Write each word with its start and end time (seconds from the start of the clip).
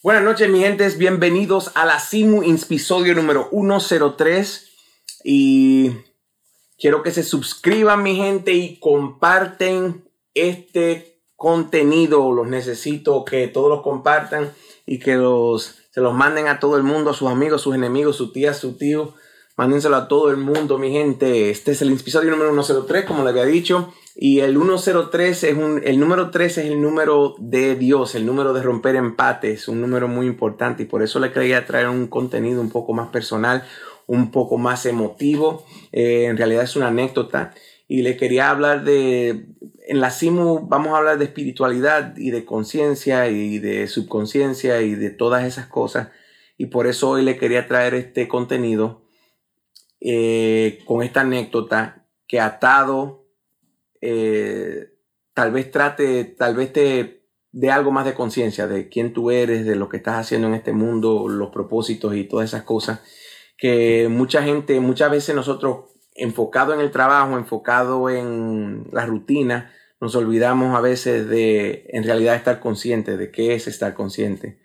Buenas 0.00 0.22
noches, 0.22 0.48
mi 0.48 0.60
gente. 0.60 0.88
Bienvenidos 0.90 1.72
a 1.74 1.84
la 1.84 1.98
Simu 1.98 2.44
Inspisodio 2.44 3.16
número 3.16 3.50
103. 3.50 4.70
Y 5.24 5.90
quiero 6.78 7.02
que 7.02 7.10
se 7.10 7.24
suscriban, 7.24 8.04
mi 8.04 8.14
gente, 8.14 8.52
y 8.52 8.78
comparten 8.78 10.08
este 10.34 11.20
contenido. 11.34 12.30
Los 12.30 12.46
necesito 12.46 13.24
que 13.24 13.48
todos 13.48 13.68
los 13.68 13.82
compartan 13.82 14.52
y 14.86 15.00
que 15.00 15.16
los, 15.16 15.80
se 15.90 16.00
los 16.00 16.14
manden 16.14 16.46
a 16.46 16.60
todo 16.60 16.76
el 16.76 16.84
mundo, 16.84 17.10
a 17.10 17.14
sus 17.14 17.28
amigos, 17.28 17.62
sus 17.62 17.74
enemigos, 17.74 18.14
sus 18.14 18.32
tías, 18.32 18.56
su 18.56 18.76
tío. 18.76 19.14
Mándenselo 19.58 19.96
a 19.96 20.06
todo 20.06 20.30
el 20.30 20.36
mundo, 20.36 20.78
mi 20.78 20.92
gente. 20.92 21.50
Este 21.50 21.72
es 21.72 21.82
el 21.82 21.92
episodio 21.92 22.30
número 22.30 22.52
103, 22.52 23.04
como 23.04 23.24
le 23.24 23.30
había 23.30 23.44
dicho. 23.44 23.92
Y 24.14 24.38
el 24.38 24.56
103 24.56 25.42
es 25.42 25.56
un, 25.56 25.82
el 25.84 25.98
número 25.98 26.30
3 26.30 26.58
es 26.58 26.66
el 26.66 26.80
número 26.80 27.34
de 27.40 27.74
Dios, 27.74 28.14
el 28.14 28.24
número 28.24 28.52
de 28.52 28.62
romper 28.62 28.94
empates, 28.94 29.66
un 29.66 29.80
número 29.80 30.06
muy 30.06 30.26
importante. 30.28 30.84
Y 30.84 30.86
por 30.86 31.02
eso 31.02 31.18
le 31.18 31.32
quería 31.32 31.66
traer 31.66 31.88
un 31.88 32.06
contenido 32.06 32.60
un 32.60 32.70
poco 32.70 32.92
más 32.92 33.08
personal, 33.08 33.64
un 34.06 34.30
poco 34.30 34.58
más 34.58 34.86
emotivo. 34.86 35.66
Eh, 35.90 36.26
en 36.26 36.36
realidad 36.36 36.62
es 36.62 36.76
una 36.76 36.86
anécdota. 36.86 37.52
Y 37.88 38.02
le 38.02 38.16
quería 38.16 38.50
hablar 38.50 38.84
de, 38.84 39.46
en 39.88 40.00
la 40.00 40.12
CIMU 40.12 40.68
vamos 40.68 40.92
a 40.92 40.98
hablar 40.98 41.18
de 41.18 41.24
espiritualidad 41.24 42.16
y 42.16 42.30
de 42.30 42.44
conciencia 42.44 43.28
y 43.28 43.58
de 43.58 43.88
subconsciencia 43.88 44.82
y 44.82 44.94
de 44.94 45.10
todas 45.10 45.44
esas 45.44 45.66
cosas. 45.66 46.10
Y 46.56 46.66
por 46.66 46.86
eso 46.86 47.10
hoy 47.10 47.24
le 47.24 47.38
quería 47.38 47.66
traer 47.66 47.94
este 47.94 48.28
contenido 48.28 49.07
eh, 50.00 50.80
con 50.84 51.02
esta 51.02 51.22
anécdota 51.22 52.06
que 52.26 52.40
atado 52.40 53.26
eh, 54.00 54.92
tal 55.34 55.52
vez 55.52 55.70
trate, 55.70 56.24
tal 56.24 56.54
vez 56.54 56.72
te 56.72 57.18
de 57.50 57.70
algo 57.70 57.90
más 57.90 58.04
de 58.04 58.14
conciencia 58.14 58.66
de 58.66 58.88
quién 58.88 59.12
tú 59.12 59.30
eres, 59.30 59.64
de 59.64 59.74
lo 59.74 59.88
que 59.88 59.96
estás 59.96 60.16
haciendo 60.16 60.48
en 60.48 60.54
este 60.54 60.72
mundo, 60.72 61.28
los 61.28 61.50
propósitos 61.50 62.14
y 62.14 62.24
todas 62.24 62.50
esas 62.50 62.62
cosas 62.62 63.00
que 63.56 64.08
mucha 64.08 64.42
gente, 64.42 64.78
muchas 64.80 65.10
veces 65.10 65.34
nosotros 65.34 65.86
enfocado 66.14 66.72
en 66.74 66.80
el 66.80 66.90
trabajo, 66.90 67.36
enfocado 67.36 68.08
en 68.08 68.88
la 68.92 69.04
rutina, 69.04 69.72
nos 70.00 70.14
olvidamos 70.14 70.76
a 70.76 70.80
veces 70.80 71.28
de 71.28 71.86
en 71.88 72.04
realidad 72.04 72.36
estar 72.36 72.60
consciente 72.60 73.16
de 73.16 73.30
qué 73.30 73.54
es 73.54 73.66
estar 73.66 73.94
consciente 73.94 74.60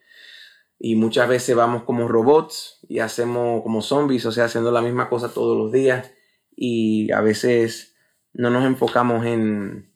y 0.86 0.98
muchas 0.98 1.30
veces 1.30 1.56
vamos 1.56 1.84
como 1.84 2.10
robots 2.10 2.80
y 2.90 3.00
hacemos 3.00 3.64
como 3.64 3.82
zombies, 3.82 4.26
o 4.26 4.34
sea, 4.34 4.46
haciendo 4.46 4.70
la 4.70 4.82
misma 4.82 5.08
cosa 5.08 5.34
todos 5.34 5.58
los 5.58 5.72
días 5.72 6.12
y 6.58 7.10
a 7.14 7.22
veces 7.22 7.96
no 8.34 8.50
nos 8.50 8.66
enfocamos 8.66 9.26
en, 9.26 9.96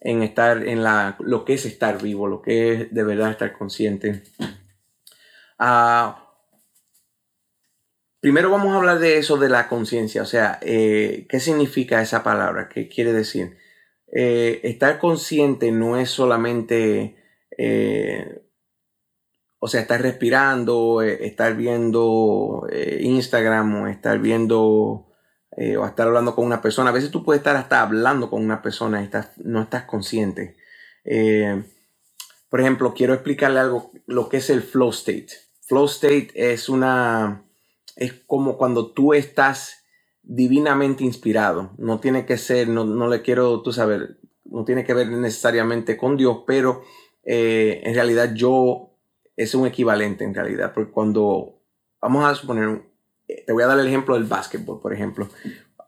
en 0.00 0.22
estar 0.22 0.64
en 0.68 0.84
la, 0.84 1.16
lo 1.18 1.44
que 1.44 1.54
es 1.54 1.66
estar 1.66 2.00
vivo, 2.00 2.28
lo 2.28 2.40
que 2.40 2.72
es 2.72 2.94
de 2.94 3.02
verdad 3.02 3.32
estar 3.32 3.52
consciente. 3.52 4.22
Ah, 5.58 6.32
primero 8.20 8.48
vamos 8.48 8.72
a 8.72 8.76
hablar 8.76 9.00
de 9.00 9.18
eso 9.18 9.38
de 9.38 9.48
la 9.48 9.68
conciencia, 9.68 10.22
o 10.22 10.26
sea, 10.26 10.60
eh, 10.62 11.26
¿qué 11.28 11.40
significa 11.40 12.00
esa 12.00 12.22
palabra? 12.22 12.68
¿Qué 12.68 12.88
quiere 12.88 13.12
decir? 13.12 13.56
Eh, 14.12 14.60
estar 14.62 15.00
consciente 15.00 15.72
no 15.72 15.96
es 15.96 16.10
solamente 16.10 17.16
eh, 17.58 18.42
o 19.64 19.68
sea, 19.68 19.82
estar 19.82 20.02
respirando, 20.02 21.02
eh, 21.02 21.24
estar 21.24 21.56
viendo 21.56 22.66
eh, 22.68 22.98
Instagram 23.02 23.82
o 23.82 23.86
estar 23.86 24.18
viendo 24.18 25.06
eh, 25.56 25.76
o 25.76 25.86
estar 25.86 26.08
hablando 26.08 26.34
con 26.34 26.44
una 26.44 26.60
persona. 26.60 26.90
A 26.90 26.92
veces 26.92 27.12
tú 27.12 27.22
puedes 27.24 27.38
estar 27.38 27.54
hasta 27.54 27.80
hablando 27.80 28.28
con 28.28 28.42
una 28.42 28.60
persona 28.60 29.00
y 29.00 29.04
estás, 29.04 29.30
no 29.36 29.62
estás 29.62 29.84
consciente. 29.84 30.56
por 32.48 32.60
ejemplo, 32.60 32.92
quiero 32.92 33.14
explicarle 33.14 33.60
algo, 33.60 33.92
lo 34.06 34.28
que 34.28 34.38
es 34.38 34.50
el 34.50 34.62
flow 34.62 34.90
state. 34.90 35.28
Flow 35.60 35.84
state 35.84 36.32
es 36.34 36.68
una, 36.68 37.44
es 37.94 38.14
como 38.26 38.58
cuando 38.58 38.90
tú 38.90 39.14
estás 39.14 39.84
divinamente 40.24 41.04
inspirado. 41.04 41.70
No 41.78 42.00
tiene 42.00 42.26
que 42.26 42.36
ser, 42.36 42.66
no, 42.66 42.84
no 42.84 43.06
le 43.06 43.22
quiero, 43.22 43.62
tú 43.62 43.72
saber, 43.72 44.18
no 44.44 44.64
tiene 44.64 44.82
que 44.82 44.92
ver 44.92 45.06
necesariamente 45.06 45.96
con 45.96 46.16
Dios, 46.16 46.38
pero 46.48 46.82
en 47.24 47.94
realidad 47.94 48.34
yo 48.34 48.91
es 49.42 49.54
un 49.54 49.66
equivalente 49.66 50.24
en 50.24 50.34
realidad, 50.34 50.72
porque 50.74 50.92
cuando, 50.92 51.58
vamos 52.00 52.24
a 52.24 52.34
suponer, 52.34 52.82
eh, 53.28 53.44
te 53.46 53.52
voy 53.52 53.62
a 53.62 53.66
dar 53.66 53.78
el 53.78 53.86
ejemplo 53.86 54.14
del 54.14 54.24
básquetbol, 54.24 54.80
por 54.80 54.92
ejemplo. 54.92 55.28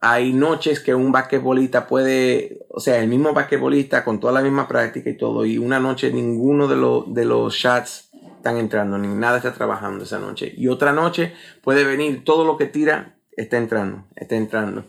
Hay 0.01 0.33
noches 0.33 0.81
que 0.81 0.95
un 0.95 1.13
basquetbolista 1.13 1.87
puede, 1.87 2.67
o 2.69 2.81
sea, 2.81 2.99
el 2.99 3.09
mismo 3.09 3.33
basquetbolista 3.33 4.05
con 4.05 4.21
toda 4.21 4.33
la 4.33 4.43
misma 4.43 4.69
práctica 4.69 5.09
y 5.09 5.17
todo, 5.17 5.47
y 5.47 5.57
una 5.57 5.81
noche 5.81 6.13
ninguno 6.13 6.69
de, 6.69 6.77
los 6.77 7.15
de 7.15 7.25
los 7.25 7.55
shots 7.55 8.11
están 8.37 8.59
entrando, 8.59 8.99
ni 8.99 9.09
nada 9.09 9.39
está 9.39 9.55
trabajando 9.55 10.05
esa 10.05 10.19
noche. 10.19 10.53
Y 10.55 10.69
otra 10.69 10.93
noche 10.93 11.33
puede 11.63 11.85
venir, 11.85 12.25
todo 12.25 12.45
lo 12.45 12.59
que 12.59 12.67
tira 12.67 13.17
está 13.33 13.57
entrando, 13.57 14.05
está 14.17 14.37
entrando. 14.37 14.85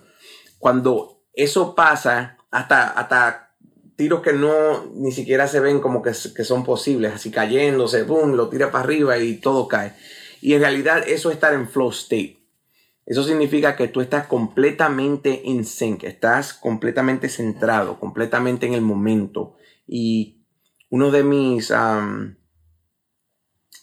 Cuando 0.60 1.22
eso 1.34 1.76
pasa, 1.76 2.38
hasta, 2.52 2.90
hasta 2.90 3.45
tiros 3.96 4.22
que 4.22 4.34
no 4.34 4.86
ni 4.94 5.12
siquiera 5.12 5.48
se 5.48 5.60
ven 5.60 5.80
como 5.80 6.02
que, 6.02 6.14
son 6.14 6.64
posibles, 6.64 7.14
así 7.14 7.32
cayéndose, 7.32 8.04
boom, 8.04 8.36
lo 8.36 8.50
tira 8.50 8.72
para 8.72 8.84
arriba 8.84 9.18
y 9.18 9.36
todo 9.38 9.68
cae. 9.68 9.94
Y 10.42 10.54
en 10.54 10.62
realidad 10.62 11.04
eso 11.08 11.30
es 11.30 11.36
estar 11.36 11.54
en 11.54 11.68
flow 11.68 11.90
state. 11.90 12.40
Eso 13.06 13.24
significa 13.24 13.76
que 13.76 13.88
tú 13.88 14.02
estás 14.02 14.28
completamente 14.28 15.50
en 15.50 15.64
sync, 15.64 16.04
estás 16.04 16.54
completamente 16.54 17.30
centrado, 17.30 18.00
completamente 18.00 18.66
en 18.66 18.74
el 18.74 18.82
momento. 18.82 19.56
Y 19.88 20.42
uno 20.90 21.12
de 21.12 21.24
mis, 21.24 21.72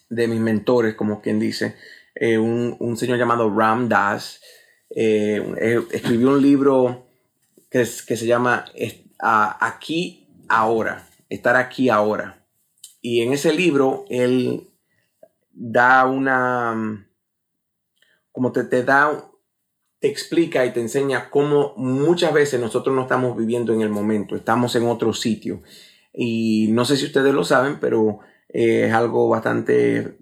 de 0.08 0.28
mis 0.28 0.40
mentores, 0.40 0.94
como 0.94 1.22
quien 1.22 1.38
dice, 1.38 1.76
eh, 2.16 2.36
un, 2.36 2.96
señor 2.96 3.18
llamado 3.18 3.54
Ram 3.54 3.88
Das, 3.88 4.40
eh, 4.90 5.54
eh, 5.60 5.80
escribió 5.92 6.30
un 6.30 6.42
libro 6.42 7.06
que, 7.70 7.86
que 8.06 8.16
se 8.16 8.26
llama 8.26 8.66
aquí 9.22 10.28
ahora, 10.48 11.08
estar 11.28 11.56
aquí 11.56 11.88
ahora. 11.88 12.44
Y 13.00 13.22
en 13.22 13.32
ese 13.32 13.52
libro 13.52 14.04
él 14.08 14.68
da 15.52 16.06
una, 16.06 17.06
como 18.32 18.52
te, 18.52 18.64
te 18.64 18.82
da, 18.82 19.30
te 20.00 20.08
explica 20.08 20.66
y 20.66 20.72
te 20.72 20.80
enseña 20.80 21.30
cómo 21.30 21.74
muchas 21.76 22.32
veces 22.32 22.60
nosotros 22.60 22.94
no 22.94 23.02
estamos 23.02 23.36
viviendo 23.36 23.72
en 23.72 23.80
el 23.80 23.88
momento, 23.90 24.34
estamos 24.36 24.74
en 24.76 24.86
otro 24.86 25.12
sitio. 25.12 25.62
Y 26.12 26.68
no 26.72 26.84
sé 26.84 26.96
si 26.96 27.06
ustedes 27.06 27.32
lo 27.32 27.44
saben, 27.44 27.78
pero 27.80 28.20
eh, 28.48 28.86
es 28.86 28.92
algo 28.92 29.28
bastante 29.28 30.18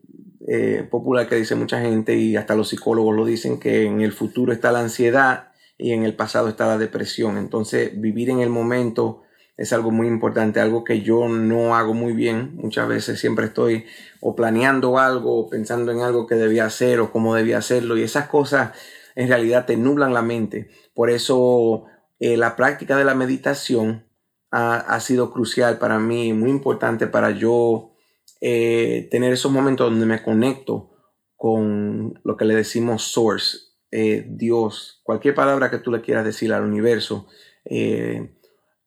eh, 0.46 0.86
popular 0.90 1.28
que 1.28 1.36
dice 1.36 1.54
mucha 1.54 1.80
gente 1.80 2.16
y 2.16 2.36
hasta 2.36 2.54
los 2.54 2.68
psicólogos 2.68 3.16
lo 3.16 3.24
dicen 3.24 3.58
que 3.58 3.84
en 3.84 4.00
el 4.00 4.12
futuro 4.12 4.52
está 4.52 4.72
la 4.72 4.80
ansiedad 4.80 5.49
y 5.80 5.92
en 5.92 6.04
el 6.04 6.14
pasado 6.14 6.48
está 6.48 6.66
la 6.66 6.78
depresión. 6.78 7.38
Entonces, 7.38 7.98
vivir 8.00 8.30
en 8.30 8.40
el 8.40 8.50
momento 8.50 9.22
es 9.56 9.72
algo 9.72 9.90
muy 9.90 10.06
importante, 10.06 10.60
algo 10.60 10.84
que 10.84 11.02
yo 11.02 11.28
no 11.28 11.76
hago 11.76 11.94
muy 11.94 12.12
bien. 12.12 12.56
Muchas 12.56 12.88
veces 12.88 13.18
siempre 13.18 13.46
estoy 13.46 13.84
o 14.20 14.36
planeando 14.36 14.98
algo, 14.98 15.38
o 15.38 15.48
pensando 15.50 15.92
en 15.92 16.00
algo 16.00 16.26
que 16.26 16.34
debía 16.34 16.66
hacer 16.66 17.00
o 17.00 17.12
cómo 17.12 17.34
debía 17.34 17.58
hacerlo 17.58 17.96
y 17.96 18.02
esas 18.02 18.28
cosas 18.28 18.72
en 19.16 19.28
realidad 19.28 19.66
te 19.66 19.76
nublan 19.76 20.14
la 20.14 20.22
mente. 20.22 20.70
Por 20.94 21.10
eso 21.10 21.84
eh, 22.18 22.36
la 22.36 22.56
práctica 22.56 22.96
de 22.96 23.04
la 23.04 23.14
meditación 23.14 24.06
ha, 24.50 24.98
sido 25.00 25.30
crucial 25.30 25.78
para 25.78 25.98
mí, 25.98 26.32
muy 26.32 26.50
importante 26.50 27.06
para 27.06 27.30
yo 27.30 27.92
eh, 28.40 29.08
tener 29.10 29.32
esos 29.32 29.52
momentos 29.52 29.90
donde 29.90 30.06
me 30.06 30.22
conecto 30.22 30.90
con 31.36 32.18
lo 32.24 32.36
que 32.36 32.44
le 32.44 32.54
decimos 32.54 33.04
source, 33.04 33.69
eh, 33.92 34.24
Dios, 34.28 35.00
cualquier 35.02 35.34
palabra 35.34 35.70
que 35.70 35.78
tú 35.78 35.90
le 35.90 36.00
quieras 36.00 36.24
decir 36.24 36.52
al 36.52 36.64
universo, 36.64 37.26
eh, 37.64 38.36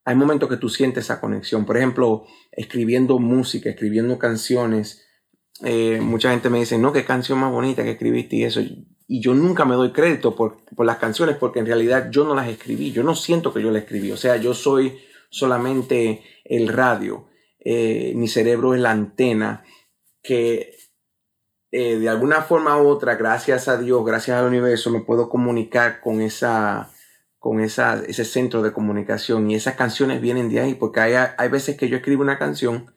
hay 0.06 0.16
momentos 0.16 0.50
que 0.50 0.58
tú 0.58 0.70
sientes 0.70 1.06
esa 1.06 1.20
conexión. 1.20 1.66
Por 1.66 1.78
ejemplo, 1.78 2.26
escribiendo 2.52 3.20
música, 3.20 3.70
escribiendo 3.70 4.18
canciones. 4.18 5.06
Eh, 5.64 6.00
mucha 6.02 6.32
gente 6.32 6.50
me 6.50 6.60
dice, 6.60 6.78
no, 6.78 6.92
qué 6.94 7.06
canción 7.06 7.40
más 7.40 7.52
bonita 7.52 7.84
que 7.84 7.92
escribiste 7.92 8.38
y 8.38 8.44
eso. 8.44 8.62
Y 9.08 9.22
yo 9.22 9.34
nunca 9.34 9.66
me 9.66 9.76
doy 9.76 9.92
crédito 9.92 10.36
por, 10.36 10.64
por 10.76 10.86
las 10.86 10.98
canciones 10.98 11.38
porque 11.38 11.60
en 11.60 11.66
realidad 11.66 12.10
yo 12.10 12.26
no 12.26 12.36
las 12.36 12.50
escribí. 12.50 12.92
Yo 12.92 13.04
no 13.04 13.16
siento 13.16 13.54
que 13.54 13.62
yo 13.62 13.72
las 13.72 13.84
escribí. 13.84 14.12
O 14.12 14.18
sea, 14.18 14.38
yo 14.38 14.54
soy 14.54 15.00
solamente 15.30 16.24
el 16.44 16.68
radio. 16.70 17.28
mi 17.66 18.28
cerebro 18.28 18.74
es 18.74 18.82
la 18.82 18.92
antena 18.92 19.64
que 20.22 20.76
eh, 21.76 21.98
de 21.98 22.08
alguna 22.08 22.44
forma 22.44 22.80
u 22.80 22.88
otra, 22.88 23.16
gracias 23.16 23.68
a 23.68 23.78
Dios, 23.78 24.06
gracias 24.06 24.38
al 24.38 24.46
universo, 24.46 24.92
me 24.92 25.00
puedo 25.00 25.28
comunicar 25.28 26.02
con 26.02 26.22
esa 26.22 26.92
con 27.40 27.62
esa, 27.62 28.00
ese 28.08 28.26
centro 28.26 28.62
de 28.62 28.72
comunicación 28.72 29.50
y 29.50 29.56
esas 29.56 29.74
canciones 29.74 30.22
vienen 30.22 30.50
de 30.50 30.60
ahí 30.60 30.76
porque 30.76 31.00
hay, 31.00 31.14
hay 31.36 31.50
veces 31.50 31.76
que 31.76 31.90
yo 31.90 31.98
escribo 31.98 32.22
una 32.22 32.38
canción 32.38 32.94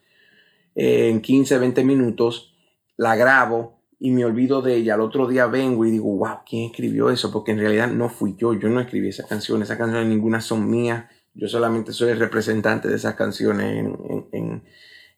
eh, 0.75 1.09
en 1.09 1.23
15, 1.23 1.57
20 1.57 1.85
minutos, 1.85 2.55
la 2.99 3.17
grabo 3.17 3.81
y 3.99 4.11
me 4.11 4.27
olvido 4.27 4.61
de 4.61 4.77
ella. 4.77 4.93
Al 4.93 5.01
otro 5.01 5.27
día 5.27 5.47
vengo 5.47 5.87
y 5.87 5.91
digo, 5.91 6.15
wow, 6.15 6.41
¿quién 6.47 6.71
escribió 6.71 7.09
eso? 7.09 7.33
Porque 7.33 7.53
en 7.53 7.61
realidad 7.61 7.89
no 7.89 8.11
fui 8.11 8.37
yo, 8.37 8.53
yo 8.53 8.69
no 8.69 8.83
escribí 8.83 9.09
esa 9.09 9.27
canción, 9.27 9.63
esas 9.63 9.79
canciones 9.79 10.07
ninguna 10.07 10.43
son 10.43 10.71
mías, 10.71 11.07
yo 11.33 11.49
solamente 11.49 11.93
soy 11.93 12.11
el 12.11 12.19
representante 12.19 12.89
de 12.89 12.97
esas 12.97 13.15
canciones 13.15 13.79
en, 13.79 14.29
en, 14.33 14.65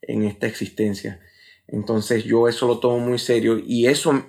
en 0.01 0.23
esta 0.23 0.47
existencia. 0.47 1.21
Entonces 1.69 2.25
yo 2.25 2.49
eso 2.49 2.67
lo 2.67 2.79
tomo 2.79 2.99
muy 2.99 3.19
serio 3.19 3.59
y 3.65 3.87
eso 3.87 4.25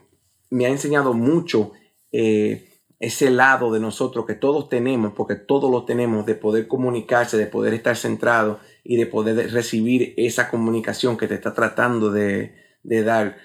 me 0.49 0.65
ha 0.65 0.69
enseñado 0.69 1.13
mucho 1.13 1.71
eh, 2.11 2.69
ese 2.99 3.29
lado 3.29 3.71
de 3.71 3.79
nosotros 3.79 4.25
que 4.25 4.35
todos 4.35 4.67
tenemos, 4.67 5.13
porque 5.13 5.35
todos 5.35 5.71
lo 5.71 5.85
tenemos, 5.85 6.25
de 6.25 6.35
poder 6.35 6.67
comunicarse, 6.67 7.37
de 7.37 7.47
poder 7.47 7.73
estar 7.73 7.95
centrado 7.95 8.59
y 8.83 8.97
de 8.97 9.05
poder 9.05 9.51
recibir 9.53 10.13
esa 10.17 10.49
comunicación 10.49 11.17
que 11.17 11.27
te 11.27 11.35
está 11.35 11.53
tratando 11.53 12.11
de, 12.11 12.55
dar. 12.83 13.37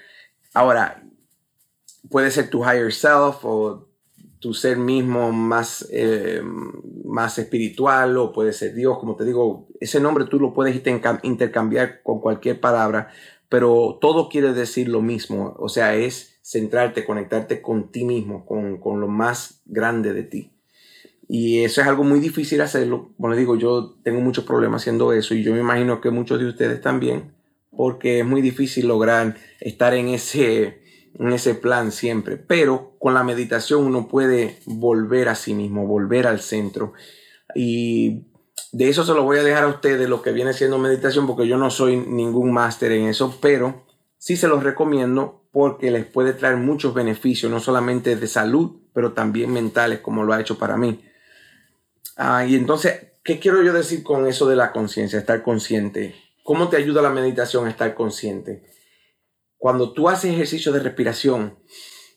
Ahora, 0.53 1.03
puede 2.09 2.31
ser 2.31 2.49
tu 2.49 2.63
higher 2.63 2.91
self 2.91 3.45
o 3.45 3.87
tu 4.39 4.53
ser 4.53 4.77
mismo 4.77 5.31
más, 5.31 5.87
eh, 5.89 6.41
más 7.05 7.39
espiritual 7.39 8.17
o 8.17 8.33
puede 8.33 8.51
ser 8.51 8.75
Dios, 8.75 8.99
como 8.99 9.15
te 9.15 9.23
digo, 9.23 9.69
ese 9.79 10.01
nombre 10.01 10.25
tú 10.25 10.37
lo 10.37 10.53
puedes 10.53 10.75
intercambiar 11.23 12.03
cualquier 12.25 12.59
palabra, 12.59 13.11
pero 13.49 13.99
todo 14.01 14.29
quiere 14.29 14.51
decir 14.53 14.87
lo 14.87 15.03
mismo, 15.03 15.55
o 15.59 15.69
sea, 15.69 15.93
es 15.93 16.39
centrarte, 16.41 17.05
conectarte 17.05 17.61
con 17.61 17.91
ti 17.91 18.03
mismo, 18.03 18.47
con, 18.47 18.99
lo 18.99 19.07
más 19.07 19.61
grande 19.67 20.11
de 20.11 20.23
ti. 20.23 20.51
Y 21.27 21.59
eso 21.59 21.81
es 21.81 21.87
algo 21.87 22.03
muy 22.03 22.19
difícil 22.19 22.61
hacerlo. 22.61 23.11
Les 23.29 23.37
digo, 23.37 23.55
yo 23.57 23.93
tengo 24.01 24.21
muchos 24.21 24.43
problemas 24.43 24.81
haciendo 24.81 25.13
eso 25.13 25.35
y 25.35 25.43
yo 25.43 25.53
me 25.53 25.59
imagino 25.59 26.01
que 26.01 26.09
muchos 26.09 26.39
de 26.39 26.47
ustedes 26.47 26.81
también, 26.81 27.35
porque 27.69 28.21
es 28.21 28.25
muy 28.25 28.41
difícil 28.41 28.87
lograr 28.87 29.35
estar 29.59 29.93
en 29.93 30.07
ese, 30.07 30.81
en 31.19 31.31
ese 31.31 31.53
plan 31.53 31.91
siempre. 31.91 32.37
Pero 32.37 32.95
con 32.97 33.13
la 33.13 33.23
meditación 33.23 33.83
uno 33.83 34.07
puede 34.07 34.57
volver 34.65 35.29
a 35.29 35.35
sí 35.35 35.53
mismo, 35.53 35.85
volver 35.85 36.25
al 36.25 36.39
centro. 36.39 36.93
Y 37.53 38.23
de 38.75 38.89
eso 38.89 39.05
se 39.05 39.13
lo 39.13 39.23
voy 39.23 39.37
a 39.37 39.43
dejar 39.43 39.63
a 39.63 39.69
ustedes 39.69 40.09
lo 40.09 40.21
que 40.21 40.33
viene 40.33 40.51
siendo 40.51 40.77
meditación, 40.77 41.25
porque 41.25 41.47
yo 41.47 41.57
no 41.57 41.71
soy 41.71 41.95
ningún 41.95 42.51
máster 42.51 42.91
en 42.91 43.07
eso, 43.07 43.37
pero 43.39 43.85
sí 44.17 44.35
se 44.35 44.49
los 44.49 44.65
recomiendo 44.65 45.47
porque 45.53 45.91
les 45.91 46.05
puede 46.05 46.33
traer 46.33 46.57
muchos 46.57 46.93
beneficios, 46.93 47.49
no 47.49 47.61
solamente 47.61 48.17
de 48.17 48.27
salud, 48.27 48.81
pero 48.91 49.13
también 49.13 49.53
mentales, 49.53 50.01
como 50.01 50.25
lo 50.25 50.33
ha 50.33 50.41
hecho 50.41 50.57
para 50.57 50.75
mí. 50.75 51.01
Ah, 52.17 52.45
y 52.45 52.55
entonces, 52.55 53.13
¿qué 53.23 53.39
quiero 53.39 53.63
yo 53.63 53.71
decir 53.71 54.03
con 54.03 54.27
eso 54.27 54.45
de 54.45 54.57
la 54.57 54.73
conciencia, 54.73 55.19
estar 55.19 55.41
consciente? 55.41 56.13
¿Cómo 56.43 56.67
te 56.67 56.75
ayuda 56.75 57.01
la 57.01 57.11
meditación 57.11 57.67
a 57.67 57.69
estar 57.69 57.95
consciente? 57.95 58.65
Cuando 59.57 59.93
tú 59.93 60.09
haces 60.09 60.33
ejercicio 60.33 60.73
de 60.73 60.81
respiración, 60.81 61.57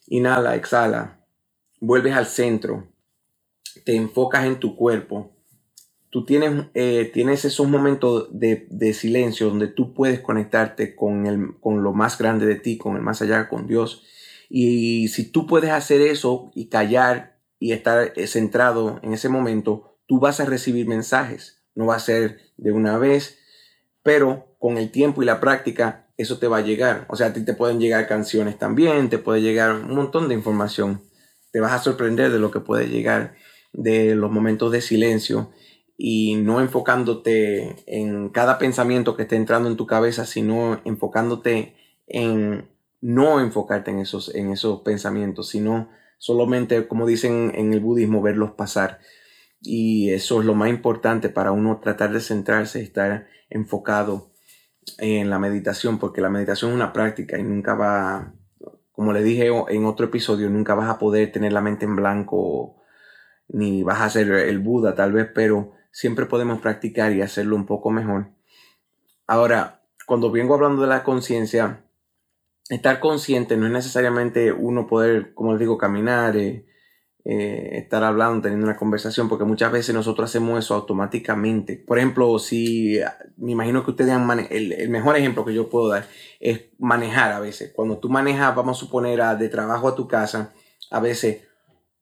inhala, 0.08 0.56
exhala, 0.56 1.20
vuelves 1.78 2.16
al 2.16 2.26
centro, 2.26 2.88
te 3.84 3.94
enfocas 3.94 4.44
en 4.44 4.58
tu 4.58 4.75
cuerpo, 4.75 5.38
tú 6.10 6.25
tienes, 6.25 6.66
eh, 6.75 7.10
tienes 7.12 7.44
esos 7.44 7.69
momentos 7.69 8.28
de, 8.31 8.94
silencio 8.94 9.49
donde 9.49 9.69
tú 9.69 9.94
puedes 9.94 10.20
conectarte 10.20 10.94
con, 10.94 11.26
el, 11.26 11.58
con 11.60 11.82
lo 11.82 11.93
más 11.93 12.19
grande 12.19 12.46
de 12.46 12.56
ti, 12.56 12.78
con 12.78 12.96
el 12.96 13.02
más 13.02 13.22
allá, 13.22 13.49
con 13.49 13.66
Dios. 13.66 14.05
Y 14.49 15.08
si 15.08 15.31
tú 15.31 15.46
puedes 15.46 15.70
hacer 15.70 16.00
eso 16.00 16.50
y 16.55 16.69
callar 16.69 17.38
y 17.58 17.72
estar 17.72 18.12
eh, 18.16 18.26
centrado 18.26 19.00
en 19.02 19.12
ese 19.12 19.28
momento, 19.28 19.99
tú 20.06 20.20
vas 20.20 20.40
a 20.40 20.46
recibir 20.46 20.87
mensajes. 20.87 21.62
No 21.75 21.87
va 21.87 21.96
a 21.96 22.00
ser 22.00 22.40
de 22.56 22.72
una 22.72 22.99
vez, 22.99 23.38
pero 24.02 24.56
con 24.58 24.78
el 24.78 24.90
tiempo 24.90 25.22
y 25.22 25.26
la 25.26 25.40
práctica 25.40 26.08
eso 26.16 26.38
te 26.38 26.49
va 26.49 26.58
a 26.58 26.62
llegar. 26.62 27.06
O 27.08 27.16
sea, 27.16 27.28
a 27.28 27.32
ti 27.32 27.44
te 27.44 27.55
pueden 27.55 27.78
llegar 27.78 28.08
canciones 28.08 28.58
también, 28.58 29.08
te 29.08 29.19
puede 29.19 29.43
llegar 29.43 29.72
un 29.72 29.94
montón 29.94 30.28
de 30.28 30.34
información. 30.34 31.02
Te 31.52 31.60
vas 31.60 31.72
a 31.72 31.78
sorprender 31.78 32.32
de 32.32 32.38
lo 32.38 32.50
que 32.50 32.60
puede 32.60 32.88
llegar 32.88 33.34
de 33.72 34.14
los 34.14 34.31
momentos 34.31 34.72
de 34.72 34.81
silencio 34.81 35.52
y 36.00 36.37
no 36.37 36.61
enfocándote 36.61 37.75
en 37.87 38.29
cada 38.29 38.56
pensamiento 38.59 39.17
que 39.17 39.23
esté 39.23 39.35
entrando 39.35 39.69
en 39.69 39.77
tu 39.77 39.85
cabeza, 39.89 40.25
sino 40.27 40.81
enfocándote 40.85 41.75
en 42.06 42.69
no 43.00 43.41
enfocarte 43.41 43.91
en 43.91 43.99
esos, 43.99 44.33
en 44.33 44.53
esos 44.53 44.83
pensamientos, 44.83 45.49
sino 45.49 45.91
solamente, 46.17 46.87
como 46.87 47.05
dicen 47.05 47.50
en 47.53 47.73
el 47.73 47.81
budismo, 47.81 48.23
verlos 48.23 48.53
pasar. 48.53 49.00
Y 49.61 50.11
eso 50.11 50.39
es 50.39 50.47
lo 50.47 50.55
más 50.55 50.71
importante 50.71 51.31
para 51.31 51.50
uno 51.50 51.81
tratar 51.83 52.12
de 52.12 52.21
centrarse, 52.21 52.81
estar 52.81 53.27
enfocado 53.51 54.31
en 54.99 55.29
la 55.31 55.41
meditación, 55.41 55.99
porque 55.99 56.21
la 56.21 56.31
meditación 56.31 56.71
es 56.71 56.77
una 56.77 56.93
práctica 56.93 57.41
y 57.41 57.43
nunca 57.43 57.75
va, 57.75 58.35
como 58.93 59.12
le 59.12 59.25
dije 59.25 59.49
en 59.69 59.85
otro 59.85 60.06
episodio, 60.06 60.49
nunca 60.49 60.77
vas 60.77 60.89
a 60.89 61.01
poder 61.01 61.33
tener 61.33 61.53
la 61.53 61.61
mente 61.61 61.87
en 61.87 61.97
blanco, 61.97 62.77
ni 63.49 63.83
vas 63.83 64.01
a 64.01 64.11
ser 64.11 64.31
el 64.31 64.61
Buda 64.61 64.94
tal 64.94 65.12
vez, 65.12 65.29
pero 65.35 65.77
siempre 65.90 66.26
podemos 66.26 66.61
practicar 66.61 67.12
y 67.12 67.23
hacerlo 67.23 67.56
un 67.56 67.67
poco 67.67 67.90
mejor. 67.90 68.29
Ahora, 69.26 69.82
cuando 70.06 70.31
vengo 70.31 70.55
hablando 70.55 70.82
de 70.82 70.88
la 70.88 71.05
conciencia, 71.05 71.85
estar 72.70 73.00
consciente 73.00 73.56
no 73.56 73.67
es 73.67 73.73
necesariamente 73.73 74.52
uno 74.52 74.87
poder, 74.87 75.35
como 75.35 75.52
les 75.52 75.61
digo, 75.61 75.76
caminar, 75.76 76.37
eh, 76.37 76.67
eh, 77.25 77.70
estar 77.73 78.02
hablando, 78.05 78.40
teniendo 78.40 78.64
una 78.64 78.76
conversación, 78.76 79.29
porque 79.29 79.44
muchas 79.44 79.70
veces 79.70 79.94
nosotros 79.94 80.31
hacemos 80.31 80.58
eso 80.58 80.75
automáticamente. 80.75 81.76
Por 81.76 81.99
ejemplo, 81.99 82.38
si 82.38 83.00
me 83.37 83.52
imagino 83.52 83.84
que 83.84 83.91
ustedes 83.91 84.12
han 84.12 84.46
el, 84.50 84.73
el, 84.73 84.88
mejor 84.88 85.17
ejemplo 85.17 85.44
que 85.44 85.52
yo 85.52 85.69
puedo 85.69 85.88
dar 85.88 86.06
es 86.41 86.62
manejar 86.79 87.32
a 87.32 87.41
veces. 87.41 87.73
Cuando 87.75 87.99
tú 87.99 88.08
manejas, 88.08 88.55
vamos 88.55 88.79
a 88.79 88.81
suponer, 88.81 89.20
de 89.37 89.49
trabajo 89.50 89.88
a 89.88 89.94
tu 89.94 90.08
casa, 90.08 90.55
a 90.91 91.00
veces 91.00 91.43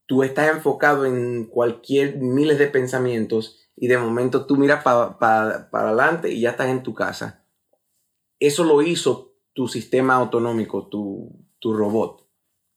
tú 0.06 0.22
estás 0.22 0.48
enfocado 0.54 1.06
en 1.06 1.46
cualquier 1.46 2.18
miles 2.18 2.58
de 2.58 2.68
pensamientos 2.68 3.65
y 3.76 3.88
de 3.88 3.98
momento 3.98 4.46
tú 4.46 4.56
miras 4.56 4.82
para 4.82 5.68
adelante 5.72 6.32
y 6.32 6.40
ya 6.40 6.50
estás 6.50 6.68
en 6.68 6.82
tu 6.82 6.94
casa. 6.94 7.44
Eso 8.40 8.64
lo 8.64 8.82
hizo 8.82 9.34
tu 9.52 9.68
sistema 9.68 10.14
autonómico, 10.14 10.88
tu, 10.88 11.46
tu 11.58 11.74
robot. 11.74 12.26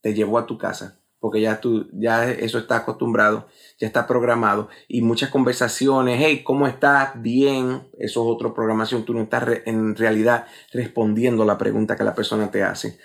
Te 0.01 0.13
llevó 0.13 0.37
a 0.37 0.45
tu 0.45 0.57
casa 0.57 0.99
porque 1.19 1.41
ya, 1.41 1.59
tú, 1.59 1.89
ya 1.91 2.29
eso 2.31 2.57
está 2.57 2.77
acostumbrado, 2.77 3.47
ya 3.77 3.87
está 3.87 4.07
programado. 4.07 4.69
Y 4.87 5.01
muchas 5.01 5.29
conversaciones, 5.29 6.19
hey, 6.21 6.43
¿cómo 6.43 6.65
estás? 6.65 7.21
Bien, 7.21 7.89
eso 7.97 8.21
es 8.23 8.35
otra 8.35 8.53
programación. 8.53 9.03
Tú 9.03 9.13
no 9.13 9.23
estás 9.23 9.43
en 9.65 9.95
realidad 9.95 10.47
respondiendo 10.71 11.43
a 11.43 11.45
la 11.45 11.57
pregunta 11.57 11.97
que 11.97 12.05
la 12.05 12.15
persona 12.15 12.51
te 12.51 12.63
hace. 12.63 12.99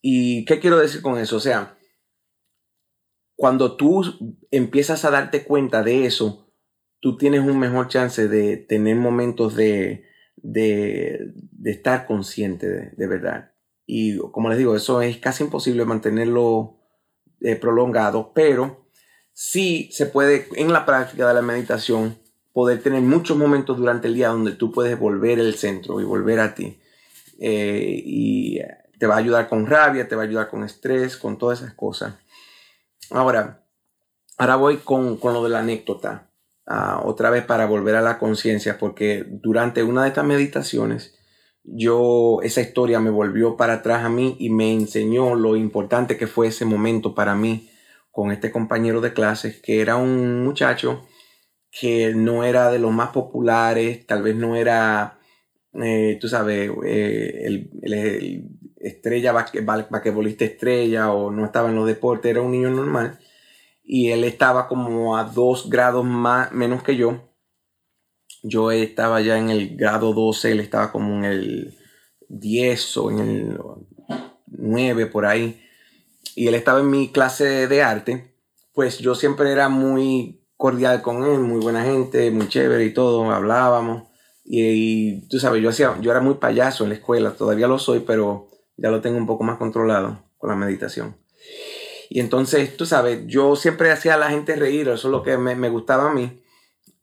¿Y 0.00 0.46
qué 0.46 0.60
quiero 0.60 0.78
decir 0.78 1.02
con 1.02 1.18
eso? 1.18 1.36
O 1.36 1.40
sea, 1.40 1.76
cuando 3.36 3.76
tú 3.76 4.02
empiezas 4.50 5.04
a 5.04 5.10
darte 5.10 5.44
cuenta 5.44 5.82
de 5.82 6.06
eso, 6.06 6.49
tú 7.00 7.16
tienes 7.16 7.40
un 7.40 7.58
mejor 7.58 7.88
chance 7.88 8.28
de 8.28 8.56
tener 8.56 8.96
momentos 8.96 9.56
de, 9.56 10.04
de, 10.36 11.32
estar 11.64 12.06
consciente 12.06 12.92
de, 12.96 13.06
verdad. 13.06 13.52
Y 13.86 14.18
como 14.18 14.48
les 14.48 14.58
digo, 14.58 14.76
eso 14.76 15.02
es 15.02 15.16
casi 15.16 15.44
imposible 15.44 15.84
mantenerlo 15.84 16.78
eh, 17.40 17.56
prolongado, 17.56 18.32
pero 18.34 18.86
sí 19.32 19.88
se 19.92 20.06
puede 20.06 20.46
en 20.54 20.72
la 20.72 20.86
práctica 20.86 21.26
de 21.26 21.34
la 21.34 21.42
meditación 21.42 22.18
poder 22.52 22.82
tener 22.82 23.00
muchos 23.00 23.36
momentos 23.36 23.78
durante 23.78 24.08
el 24.08 24.14
día 24.14 24.28
donde 24.28 24.52
tú 24.52 24.70
puedes 24.70 24.98
volver 24.98 25.38
el 25.38 25.54
centro 25.54 26.00
y 26.00 26.04
volver 26.04 26.40
a 26.40 26.54
ti. 26.54 26.78
Eh, 27.40 28.02
y 28.04 28.60
te 28.98 29.06
va 29.06 29.14
a 29.14 29.18
ayudar 29.18 29.48
con 29.48 29.66
rabia, 29.66 30.06
te 30.06 30.14
va 30.14 30.22
a 30.22 30.26
ayudar 30.26 30.50
con 30.50 30.62
estrés, 30.62 31.16
con 31.16 31.38
todas 31.38 31.62
esas 31.62 31.72
cosas. 31.74 32.14
Ahora, 33.10 33.64
ahora 34.36 34.56
voy 34.56 34.76
con, 34.78 35.16
con 35.16 35.32
lo 35.32 35.42
de 35.42 35.50
la 35.50 35.60
anécdota 35.60 36.29
otra 36.66 37.30
vez 37.30 37.44
para 37.44 37.66
volver 37.66 37.96
a 37.96 38.02
la 38.02 38.18
conciencia, 38.18 38.78
porque 38.78 39.24
durante 39.28 39.82
una 39.82 40.02
de 40.02 40.08
estas 40.08 40.24
meditaciones, 40.24 41.14
yo, 41.64 42.40
esa 42.42 42.60
historia 42.60 43.00
me 43.00 43.10
volvió 43.10 43.56
para 43.56 43.74
atrás 43.74 44.04
a 44.04 44.08
mí 44.08 44.36
y 44.38 44.50
me 44.50 44.72
enseñó 44.72 45.34
lo 45.34 45.56
importante 45.56 46.16
que 46.16 46.26
fue 46.26 46.48
ese 46.48 46.64
momento 46.64 47.14
para 47.14 47.34
mí 47.34 47.70
con 48.10 48.32
este 48.32 48.50
compañero 48.50 49.00
de 49.00 49.12
clases, 49.12 49.60
que 49.60 49.80
era 49.80 49.96
un 49.96 50.42
muchacho 50.44 51.06
que 51.70 52.14
no 52.14 52.44
era 52.44 52.70
de 52.70 52.78
los 52.78 52.92
más 52.92 53.10
populares, 53.10 54.06
tal 54.06 54.22
vez 54.22 54.34
no 54.34 54.56
era, 54.56 55.20
eh, 55.74 56.18
tú 56.20 56.28
sabes, 56.28 56.70
eh, 56.84 57.42
el, 57.44 57.70
el, 57.82 58.48
estrella, 58.76 59.32
basquetbolista 59.32 60.44
estrella 60.44 61.12
o 61.12 61.30
no 61.30 61.44
estaba 61.44 61.68
en 61.68 61.76
los 61.76 61.86
deportes, 61.86 62.30
era 62.30 62.42
un 62.42 62.52
niño 62.52 62.70
normal 62.70 63.18
y 63.92 64.12
él 64.12 64.22
estaba 64.22 64.68
como 64.68 65.16
a 65.16 65.24
dos 65.24 65.68
grados 65.68 66.04
más, 66.04 66.52
menos 66.52 66.84
que 66.84 66.94
yo. 66.94 67.34
Yo 68.44 68.70
estaba 68.70 69.20
ya 69.20 69.36
en 69.36 69.50
el 69.50 69.76
grado 69.76 70.12
12, 70.14 70.52
él 70.52 70.60
estaba 70.60 70.92
como 70.92 71.16
en 71.16 71.24
el 71.24 71.78
10 72.28 72.96
o 72.98 73.10
en 73.10 73.18
el 73.18 73.58
9 74.46 75.06
por 75.06 75.26
ahí. 75.26 75.60
Y 76.36 76.46
él 76.46 76.54
estaba 76.54 76.78
en 76.78 76.88
mi 76.88 77.10
clase 77.10 77.66
de 77.66 77.82
arte. 77.82 78.36
Pues 78.74 78.98
yo 79.00 79.16
siempre 79.16 79.50
era 79.50 79.68
muy 79.68 80.46
cordial 80.56 81.02
con 81.02 81.24
él, 81.24 81.40
muy 81.40 81.58
buena 81.60 81.82
gente, 81.82 82.30
muy 82.30 82.46
chévere 82.46 82.84
y 82.84 82.94
todo, 82.94 83.28
hablábamos. 83.32 84.04
Y, 84.44 85.26
tú 85.26 85.40
sabes, 85.40 85.64
yo, 85.64 85.70
hacía, 85.70 85.98
yo 86.00 86.12
era 86.12 86.20
muy 86.20 86.34
payaso 86.34 86.84
en 86.84 86.90
la 86.90 86.94
escuela, 86.94 87.32
todavía 87.32 87.66
lo 87.66 87.80
soy, 87.80 88.04
pero 88.06 88.50
ya 88.76 88.92
lo 88.92 89.00
tengo 89.00 89.18
un 89.18 89.26
poco 89.26 89.42
más 89.42 89.58
controlado 89.58 90.30
con 90.38 90.48
la 90.48 90.54
meditación. 90.54 91.19
Y 92.12 92.18
entonces, 92.18 92.76
tú 92.76 92.86
sabes, 92.86 93.22
yo 93.28 93.54
siempre 93.54 93.92
hacía 93.92 94.14
a 94.14 94.18
la 94.18 94.30
gente 94.30 94.56
reír, 94.56 94.88
eso 94.88 95.06
es 95.06 95.12
lo 95.12 95.22
que 95.22 95.38
me, 95.38 95.68
gustaba 95.68 96.10
a 96.10 96.12
mí. 96.12 96.42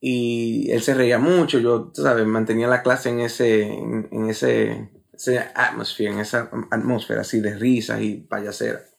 Y 0.02 0.70
él 0.72 0.82
se 0.84 0.94
reía 0.94 1.18
mucho, 1.18 1.60
yo, 1.60 1.94
tú 1.94 2.02
sabes, 2.02 2.26
mantenía 2.26 2.68
la 2.68 2.84
clase 2.84 3.08
en 3.08 3.22
ese, 3.22 3.64
en, 3.64 4.30
ese, 4.30 4.92
esa 5.14 5.54
atmosphere, 5.56 6.12
en 6.12 6.20
esa 6.20 6.52
atmósfera 6.72 7.22
así 7.22 7.40
de 7.40 7.56
risas 7.56 8.02
y 8.02 8.28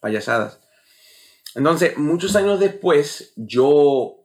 payasadas. 0.01 0.61
Entonces, 1.55 1.99
muchos 1.99 2.35
años 2.37 2.59
después, 2.59 3.35
yo 3.37 4.17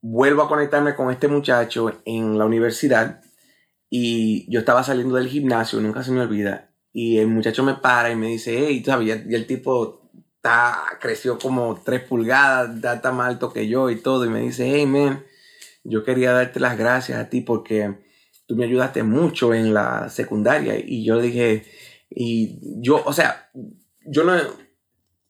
vuelvo 0.00 0.42
a 0.42 0.48
conectarme 0.48 0.94
con 0.94 1.10
este 1.10 1.28
muchacho 1.28 1.92
en 2.06 2.38
la 2.38 2.46
universidad 2.46 3.20
y 3.90 4.50
yo 4.50 4.60
estaba 4.60 4.82
saliendo 4.82 5.16
del 5.16 5.28
gimnasio, 5.28 5.78
nunca 5.78 6.02
se 6.02 6.12
me 6.12 6.22
olvida, 6.22 6.70
y 6.90 7.18
el 7.18 7.26
muchacho 7.26 7.64
me 7.64 7.74
para 7.74 8.10
y 8.10 8.16
me 8.16 8.28
dice, 8.28 8.56
hey, 8.58 8.82
¿sabes? 8.82 9.26
Y 9.28 9.34
el 9.34 9.46
tipo 9.46 9.97
creció 11.00 11.38
como 11.38 11.80
tres 11.84 12.02
pulgadas, 12.02 12.76
está 12.76 13.12
más 13.12 13.28
alto 13.28 13.52
que 13.52 13.68
yo 13.68 13.90
y 13.90 13.96
todo, 13.96 14.24
y 14.24 14.28
me 14.28 14.40
dice, 14.40 14.68
hey, 14.68 14.86
man, 14.86 15.24
yo 15.84 16.04
quería 16.04 16.32
darte 16.32 16.60
las 16.60 16.76
gracias 16.76 17.18
a 17.18 17.28
ti 17.28 17.40
porque 17.40 17.98
tú 18.46 18.56
me 18.56 18.64
ayudaste 18.64 19.02
mucho 19.02 19.54
en 19.54 19.74
la 19.74 20.08
secundaria. 20.08 20.74
Y 20.78 21.04
yo 21.04 21.20
dije, 21.20 21.64
y 22.10 22.80
yo, 22.82 23.02
o 23.04 23.12
sea, 23.12 23.50
yo 24.06 24.24
no, 24.24 24.34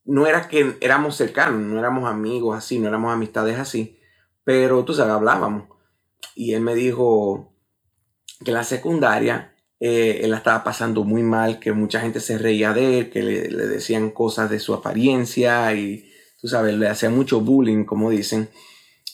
no 0.05 0.27
era 0.27 0.49
que 0.49 0.77
éramos 0.81 1.17
cercanos, 1.17 1.61
no 1.61 1.79
éramos 1.79 2.09
amigos 2.09 2.57
así, 2.57 2.79
no 2.79 2.89
éramos 2.89 3.13
amistades 3.13 3.59
así, 3.59 3.99
pero 4.45 4.85
tú 4.85 4.95
sabes, 4.95 5.13
hablábamos. 5.13 5.69
Y 6.35 6.55
él 6.55 6.61
me 6.61 6.75
dijo 6.75 7.55
que 8.45 8.53
la 8.53 8.65
secundaria 8.65 9.55
eh, 9.81 10.21
él 10.23 10.31
la 10.31 10.39
estaba 10.39 10.65
pasando 10.65 11.05
muy 11.05 11.23
mal, 11.23 11.59
que 11.59 11.73
mucha 11.73 12.01
gente 12.01 12.21
se 12.21 12.39
reía 12.39 12.73
de 12.73 12.99
él, 12.99 13.11
que 13.11 13.23
le, 13.23 13.49
decían 13.49 14.11
cosas 14.11 14.51
de 14.51 14.59
su 14.59 14.75
apariencia 14.75 15.75
y, 15.75 16.11
tú 16.41 16.49
sabes, 16.49 16.75
le 16.75 16.89
hacían 16.89 17.15
mucho 17.15 17.41
bullying, 17.41 17.85
como 17.85 18.11
dicen 18.11 18.49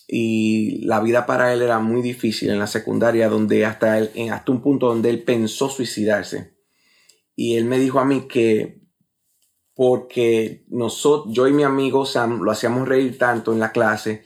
y 0.07 0.85
la 0.85 1.01
vida 1.01 1.27
para 1.27 1.53
él 1.53 1.63
era 1.63 1.79
muy 1.79 2.03
difícil 2.03 2.51
en 2.51 2.59
la 2.59 2.67
secundaria, 2.67 3.29
donde 3.29 3.65
hasta, 3.65 3.99
él, 3.99 4.11
hasta 4.31 4.53
un 4.53 4.61
punto 4.61 4.89
donde 4.89 5.11
él 5.11 5.23
pensó 5.23 5.69
suicidarse. 5.69 6.55
Y 7.35 7.57
él 7.57 7.65
me 7.65 7.79
dijo 7.79 7.99
a 7.99 8.05
mí 8.05 8.29
que 8.29 8.83
porque 9.75 10.65
nosotros, 10.69 11.35
yo 11.35 11.49
y 11.49 11.53
mi 11.53 11.65
amigo 11.65 12.07
Sam 12.07 12.43
lo 12.43 12.51
hacíamos 12.53 12.87
reír 12.87 13.19
tanto 13.19 13.53
en 13.53 13.59
la 13.59 13.73
clase 13.73 14.23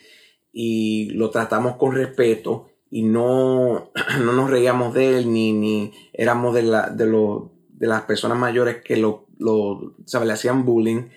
y 0.52 1.10
lo 1.10 1.30
tratamos 1.30 1.76
con 1.76 1.94
respeto 1.94 2.68
y 2.90 3.02
no, 3.02 3.90
no 4.20 4.32
nos 4.32 4.50
reíamos 4.50 4.94
de 4.94 5.18
él 5.18 5.32
ni, 5.32 5.52
ni 5.52 5.92
éramos 6.12 6.54
de, 6.54 6.62
la, 6.62 6.90
de, 6.90 7.06
de 7.06 7.86
las 7.86 8.02
personas 8.02 8.38
mayores 8.38 8.82
que 8.82 8.96
lo, 8.96 9.26
lo 9.38 9.94
le 10.24 10.32
hacían 10.32 10.64
bullying, 10.64 11.08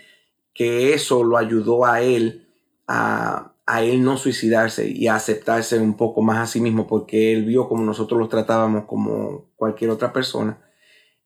que 0.54 0.94
eso 0.94 1.24
lo 1.24 1.38
ayudó 1.38 1.86
a 1.86 2.02
él 2.02 2.48
a, 2.88 3.54
a 3.66 3.84
él 3.84 4.04
no 4.04 4.18
suicidarse 4.18 4.90
y 4.90 5.08
a 5.08 5.16
aceptarse 5.16 5.80
un 5.80 5.96
poco 5.96 6.22
más 6.22 6.38
a 6.40 6.52
sí 6.52 6.60
mismo 6.60 6.88
porque 6.88 7.32
él 7.32 7.46
vio 7.46 7.68
como 7.70 7.84
nosotros 7.84 8.20
los 8.20 8.30
tratábamos 8.30 8.86
como 8.86 9.52
cualquier 9.56 9.92
otra 9.92 10.12
persona 10.12 10.62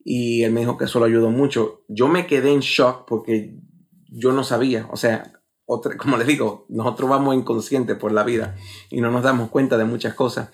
y 0.04 0.44
él 0.44 0.52
me 0.52 0.60
dijo 0.60 0.78
que 0.78 0.86
eso 0.86 1.00
lo 1.00 1.06
ayudó 1.06 1.32
mucho. 1.32 1.84
Yo 1.88 2.08
me 2.08 2.28
quedé 2.28 2.52
en 2.52 2.60
shock 2.60 3.06
porque 3.08 3.58
yo 4.08 4.32
no 4.32 4.44
sabía, 4.44 4.88
o 4.92 4.98
sea, 4.98 5.42
otra, 5.66 5.98
como 5.98 6.18
les 6.18 6.28
digo, 6.28 6.66
nosotros 6.70 7.10
vamos 7.10 7.36
inconscientes 7.36 7.98
por 7.98 8.12
la 8.12 8.24
vida 8.24 8.56
y 8.90 9.02
no 9.02 9.12
nos 9.12 9.24
damos 9.24 9.50
cuenta 9.50 9.78
de 9.78 9.86
muchas 9.86 10.14
cosas. 10.14 10.50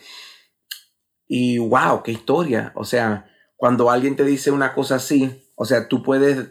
Y 1.27 1.60
wow, 1.60 2.03
qué 2.03 2.12
historia, 2.12 2.74
o 2.75 2.84
sea, 2.84 3.25
cuando 3.56 3.89
alguien 3.89 4.15
te 4.15 4.25
dice 4.25 4.51
una 4.51 4.74
cosa 4.74 4.96
así, 4.96 5.50
o 5.56 5.65
sea, 5.65 5.88
tú 5.88 6.01
puedes 6.03 6.50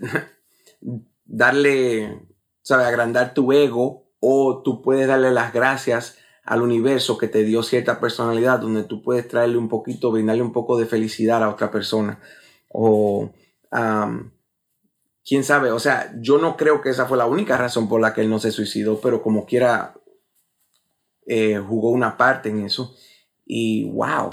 darle, 1.25 2.29
sabe, 2.63 2.85
agrandar 2.85 3.35
tu 3.35 3.53
ego 3.53 4.11
o 4.21 4.63
tú 4.63 4.83
puedes 4.83 5.09
darle 5.09 5.31
las 5.33 5.53
gracias 5.53 6.19
al 6.45 6.63
universo 6.63 7.19
que 7.19 7.29
te 7.29 7.45
dio 7.45 7.63
cierta 7.63 8.01
personalidad 8.01 8.61
donde 8.61 8.85
tú 8.85 9.03
puedes 9.03 9.27
traerle 9.29 9.59
un 9.59 9.69
poquito, 9.69 10.11
brindarle 10.11 10.43
un 10.43 10.53
poco 10.53 10.79
de 10.79 10.87
felicidad 10.87 11.43
a 11.43 11.49
otra 11.49 11.71
persona. 11.71 12.21
O 12.69 13.33
quién 15.25 15.45
sabe, 15.45 15.71
o 15.71 15.79
sea, 15.79 16.13
yo 16.21 16.39
no 16.39 16.57
creo 16.57 16.81
que 16.81 16.91
esa 16.91 17.07
fue 17.07 17.19
la 17.19 17.27
única 17.27 17.57
razón 17.57 17.89
por 17.89 18.01
la 18.01 18.15
que 18.15 18.23
él 18.23 18.31
no 18.31 18.39
se 18.39 18.53
suicidó, 18.53 19.01
pero 19.01 19.23
como 19.23 19.47
quiera 19.47 19.95
eh, 21.27 21.59
jugó 21.59 21.91
una 21.91 22.17
parte 22.17 22.49
en 22.49 22.65
eso. 22.65 22.97
Y 23.45 23.91
wow, 23.91 24.31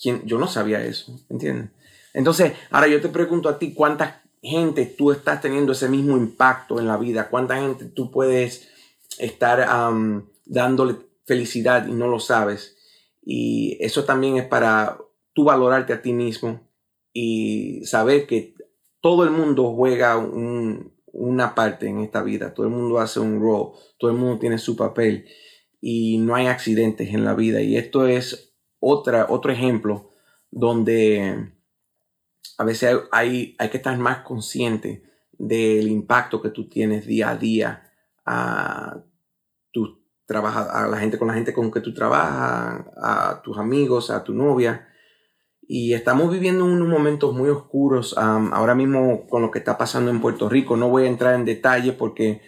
¿quién? 0.00 0.22
yo 0.24 0.38
no 0.38 0.46
sabía 0.46 0.84
eso, 0.84 1.18
¿entiendes? 1.28 1.70
Entonces, 2.14 2.52
ahora 2.70 2.86
yo 2.86 3.00
te 3.00 3.08
pregunto 3.08 3.48
a 3.48 3.58
ti, 3.58 3.74
¿cuánta 3.74 4.22
gente 4.40 4.86
tú 4.86 5.12
estás 5.12 5.40
teniendo 5.40 5.72
ese 5.72 5.88
mismo 5.88 6.16
impacto 6.16 6.78
en 6.78 6.86
la 6.86 6.96
vida? 6.96 7.28
¿Cuánta 7.28 7.56
gente 7.56 7.86
tú 7.86 8.10
puedes 8.10 8.68
estar 9.18 9.66
dándole 10.44 10.96
felicidad 11.24 11.86
y 11.86 11.92
no 11.92 12.08
lo 12.08 12.20
sabes. 12.20 12.76
Y 13.22 13.76
eso 13.80 14.04
también 14.04 14.36
es 14.36 14.46
para 14.46 14.98
tú 15.32 15.44
valorarte 15.44 15.92
a 15.92 16.02
ti 16.02 16.12
mismo 16.12 16.60
y 17.12 17.84
saber 17.84 18.26
que 18.26 18.54
todo 19.06 19.22
el 19.22 19.30
mundo 19.30 19.72
juega 19.72 20.16
una 20.16 21.54
parte 21.54 21.86
en 21.86 22.00
esta 22.00 22.24
vida, 22.24 22.52
todo 22.52 22.66
el 22.66 22.72
mundo 22.72 22.98
hace 22.98 23.20
un 23.20 23.40
rol, 23.40 23.70
todo 24.00 24.10
el 24.10 24.16
mundo 24.16 24.40
tiene 24.40 24.58
su 24.58 24.74
papel 24.74 25.28
y 25.80 26.18
no 26.18 26.34
hay 26.34 26.48
accidentes 26.48 27.14
en 27.14 27.24
la 27.24 27.34
vida. 27.34 27.60
Y 27.60 27.76
esto 27.76 28.08
es 28.08 28.52
otra, 28.80 29.28
otro 29.28 29.52
ejemplo 29.52 30.10
donde 30.50 31.52
a 32.58 32.64
veces 32.64 32.98
hay, 33.12 33.54
hay, 33.60 33.68
que 33.70 33.76
estar 33.76 33.96
más 33.96 34.24
consciente 34.24 35.04
del 35.38 35.86
impacto 35.86 36.42
que 36.42 36.50
tú 36.50 36.68
tienes 36.68 37.06
día 37.06 37.30
a 37.30 37.36
día 37.36 37.92
a 38.24 39.04
tu 39.70 40.02
a 40.28 40.88
la 40.90 40.98
gente 40.98 41.16
con 41.16 41.28
la 41.28 41.34
gente 41.34 41.52
con 41.52 41.70
que 41.70 41.80
tú 41.80 41.94
trabajas, 41.94 42.84
a 43.00 43.40
tus 43.44 43.56
amigos, 43.56 44.10
a 44.10 44.24
tu 44.24 44.34
novia. 44.34 44.88
Y 45.68 45.94
estamos 45.94 46.30
viviendo 46.30 46.64
unos 46.64 46.88
momentos 46.88 47.34
muy 47.34 47.48
oscuros 47.48 48.14
ahora 48.16 48.74
mismo 48.74 49.26
con 49.26 49.42
lo 49.42 49.50
que 49.50 49.58
está 49.58 49.76
pasando 49.76 50.10
en 50.10 50.20
Puerto 50.20 50.48
Rico. 50.48 50.76
No 50.76 50.88
voy 50.88 51.04
a 51.04 51.08
entrar 51.08 51.34
en 51.34 51.44
detalle 51.44 51.92
porque 51.92 52.40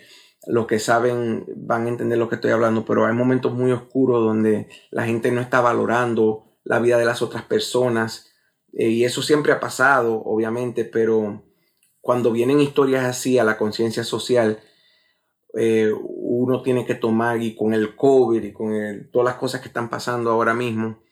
los 0.46 0.66
que 0.66 0.78
saben 0.78 1.44
van 1.56 1.86
a 1.86 1.88
entender 1.88 2.16
lo 2.16 2.28
que 2.28 2.36
estoy 2.36 2.52
hablando, 2.52 2.84
pero 2.84 3.06
hay 3.06 3.14
momentos 3.14 3.52
muy 3.52 3.72
oscuros 3.72 4.22
donde 4.22 4.68
la 4.90 5.04
gente 5.04 5.32
no 5.32 5.40
está 5.40 5.60
valorando 5.60 6.58
la 6.62 6.78
vida 6.78 6.96
de 6.96 7.04
las 7.04 7.20
otras 7.22 7.42
personas. 7.42 8.30
Eh, 8.72 8.88
y 8.88 9.04
eso 9.04 9.22
siempre 9.22 9.52
ha 9.52 9.58
pasado, 9.58 10.22
obviamente, 10.24 10.84
pero 10.84 11.42
cuando 12.00 12.30
vienen 12.30 12.60
historias 12.60 13.04
así 13.04 13.38
a 13.38 13.44
la 13.44 13.58
conciencia 13.58 14.04
social, 14.04 14.60
eh, 15.54 15.90
uno 16.02 16.62
tiene 16.62 16.86
que 16.86 16.94
tomar 16.94 17.42
y 17.42 17.56
con 17.56 17.74
el 17.74 17.96
COVID 17.96 18.42
y 18.44 18.52
con 18.52 18.72
todas 19.12 19.26
las 19.26 19.34
cosas 19.36 19.60
que 19.60 19.68
están 19.68 19.90
pasando 19.90 20.30
ahora 20.30 20.54
mismo, 20.54 21.02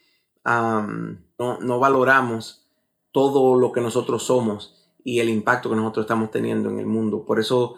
no, 0.46 1.78
valoramos 1.78 2.66
todo 3.12 3.58
lo 3.58 3.72
que 3.72 3.80
nosotros 3.80 4.24
somos 4.24 4.74
y 5.04 5.20
el 5.20 5.28
impacto 5.28 5.70
que 5.70 5.76
nosotros 5.76 6.04
estamos 6.04 6.30
teniendo 6.30 6.70
en 6.70 6.78
el 6.78 6.86
mundo. 6.86 7.24
Por 7.24 7.40
eso 7.40 7.76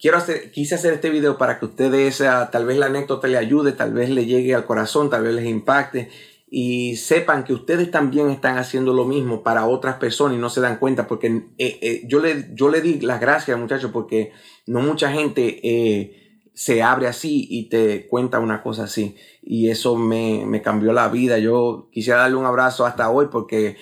quiero 0.00 0.16
hacer, 0.16 0.50
quise 0.50 0.74
hacer 0.74 0.94
este 0.94 1.10
video 1.10 1.38
para 1.38 1.58
que 1.58 1.66
ustedes, 1.66 2.18
tal 2.50 2.66
vez 2.66 2.78
la 2.78 2.86
anécdota 2.86 3.28
le 3.28 3.38
ayude, 3.38 3.72
tal 3.72 3.92
vez 3.92 4.10
le 4.10 4.26
llegue 4.26 4.54
al 4.54 4.66
corazón, 4.66 5.10
tal 5.10 5.22
vez 5.24 5.34
les 5.34 5.46
impacte 5.46 6.10
y 6.56 6.94
sepan 6.94 7.42
que 7.42 7.52
ustedes 7.52 7.90
también 7.90 8.30
están 8.30 8.58
haciendo 8.58 8.92
lo 8.92 9.04
mismo 9.04 9.42
para 9.42 9.66
otras 9.66 9.96
personas 9.96 10.36
y 10.36 10.40
no 10.40 10.50
se 10.50 10.60
dan 10.60 10.78
cuenta 10.78 11.08
porque 11.08 11.26
eh, 11.58 11.78
eh, 11.82 12.02
yo, 12.06 12.20
le, 12.20 12.50
yo 12.54 12.68
le 12.68 12.80
di 12.80 13.00
las 13.00 13.20
gracias 13.20 13.58
muchachos 13.58 13.90
porque 13.92 14.30
no 14.66 14.78
mucha 14.78 15.10
gente 15.10 15.60
eh, 15.64 16.23
se 16.54 16.82
abre 16.82 17.08
así 17.08 17.46
y 17.50 17.68
te 17.68 18.06
cuenta 18.06 18.38
una 18.38 18.62
cosa 18.62 18.84
así 18.84 19.16
y 19.42 19.70
eso 19.70 19.96
me, 19.96 20.62
cambió 20.62 20.92
la 20.92 21.08
vida 21.08 21.38
yo 21.38 21.88
quisiera 21.92 22.20
darle 22.20 22.36
un 22.36 22.46
abrazo 22.46 22.86
hasta 22.86 23.10
hoy 23.10 23.26
porque 23.30 23.76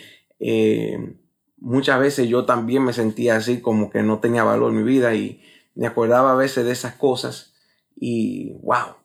muchas 1.58 2.00
veces 2.00 2.28
yo 2.28 2.44
también 2.44 2.84
me 2.84 2.92
sentía 2.92 3.36
así 3.36 3.60
como 3.60 3.90
que 3.90 4.02
no 4.02 4.18
tenía 4.18 4.42
valor 4.42 4.72
en 4.72 4.78
mi 4.78 4.82
vida 4.82 5.14
y 5.14 5.42
me 5.74 5.86
acordaba 5.86 6.32
a 6.32 6.36
veces 6.36 6.64
de 6.64 6.72
esas 6.72 6.94
cosas 6.94 7.54
y 7.94 8.54
wow 8.62 8.96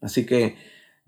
así 0.00 0.24
que 0.24 0.56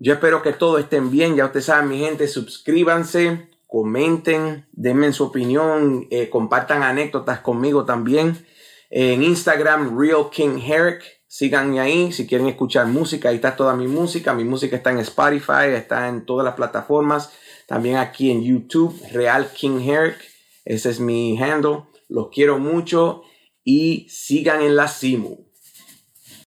yo 0.01 0.13
espero 0.13 0.41
que 0.41 0.53
todos 0.53 0.79
estén 0.79 1.11
bien. 1.11 1.35
Ya 1.35 1.45
ustedes 1.45 1.65
saben, 1.65 1.89
mi 1.89 1.99
gente, 1.99 2.27
suscríbanse, 2.29 3.49
comenten, 3.67 4.65
denme 4.71 5.11
su 5.11 5.25
opinión, 5.25 6.07
eh, 6.09 6.29
compartan 6.29 6.83
anécdotas 6.83 7.41
conmigo 7.41 7.83
también. 7.83 8.45
En 8.89 9.21
Instagram, 9.21 9.99
Real 9.99 10.29
King 10.31 10.57
Herrick. 10.65 11.18
Síganme 11.31 11.79
ahí 11.79 12.11
si 12.11 12.25
quieren 12.25 12.47
escuchar 12.47 12.87
música. 12.87 13.29
Ahí 13.29 13.35
está 13.35 13.55
toda 13.55 13.75
mi 13.75 13.87
música. 13.87 14.33
Mi 14.33 14.43
música 14.43 14.75
está 14.75 14.89
en 14.89 14.97
Spotify, 14.97 15.69
está 15.75 16.09
en 16.09 16.25
todas 16.25 16.43
las 16.43 16.55
plataformas. 16.55 17.31
También 17.67 17.97
aquí 17.97 18.31
en 18.31 18.41
YouTube, 18.41 18.99
Real 19.11 19.51
King 19.53 19.79
Herrick. 19.79 20.17
Ese 20.65 20.89
es 20.89 20.99
mi 20.99 21.39
handle. 21.39 21.83
Los 22.07 22.29
quiero 22.29 22.57
mucho 22.57 23.21
y 23.63 24.07
sigan 24.09 24.63
en 24.63 24.75
la 24.75 24.87
CIMU. 24.87 25.48